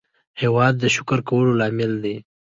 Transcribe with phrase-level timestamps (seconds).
[0.41, 2.15] هېواد د شکر کولو لامل دی.